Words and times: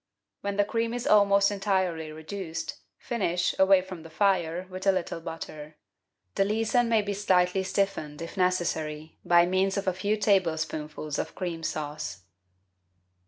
When 0.41 0.57
the 0.57 0.65
cream 0.65 0.95
is 0.95 1.05
almost 1.05 1.51
entirely 1.51 2.11
reduced, 2.11 2.79
finish, 2.97 3.53
away 3.59 3.83
from 3.83 4.01
the 4.01 4.09
fire, 4.09 4.65
with 4.67 4.87
a 4.87 4.91
little 4.91 5.21
butter. 5.21 5.75
The 6.33 6.43
leason 6.43 6.89
may 6.89 7.03
be 7.03 7.13
slightly 7.13 7.61
stiffened, 7.61 8.19
if 8.19 8.35
necessary, 8.35 9.19
by 9.23 9.45
means 9.45 9.77
of 9.77 9.87
a 9.87 9.93
few 9.93 10.17
tablespoonfuls 10.17 11.19
of 11.19 11.35
cream 11.35 11.61
sauce. 11.61 12.23